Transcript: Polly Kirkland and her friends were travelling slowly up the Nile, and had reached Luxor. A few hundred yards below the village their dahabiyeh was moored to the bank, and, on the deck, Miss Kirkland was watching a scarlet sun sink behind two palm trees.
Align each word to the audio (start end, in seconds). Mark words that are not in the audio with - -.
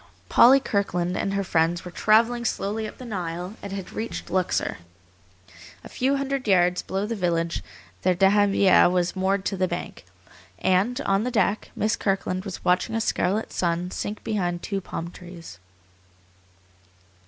Polly 0.29 0.59
Kirkland 0.59 1.15
and 1.15 1.35
her 1.35 1.43
friends 1.43 1.85
were 1.85 1.91
travelling 1.91 2.43
slowly 2.43 2.87
up 2.87 2.97
the 2.97 3.05
Nile, 3.05 3.53
and 3.61 3.71
had 3.71 3.93
reached 3.93 4.31
Luxor. 4.31 4.79
A 5.83 5.89
few 5.89 6.17
hundred 6.17 6.47
yards 6.47 6.81
below 6.81 7.05
the 7.05 7.15
village 7.15 7.63
their 8.01 8.15
dahabiyeh 8.15 8.91
was 8.91 9.15
moored 9.15 9.45
to 9.45 9.55
the 9.57 9.67
bank, 9.67 10.05
and, 10.57 10.99
on 11.01 11.23
the 11.23 11.29
deck, 11.29 11.69
Miss 11.75 11.95
Kirkland 11.95 12.45
was 12.45 12.65
watching 12.65 12.95
a 12.95 12.99
scarlet 12.99 13.53
sun 13.53 13.91
sink 13.91 14.23
behind 14.23 14.63
two 14.63 14.81
palm 14.81 15.11
trees. 15.11 15.59